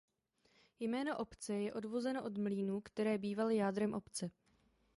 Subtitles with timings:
[0.79, 4.31] Jméno obce je odvozeno od mlýnů které bývaly jádrem obce.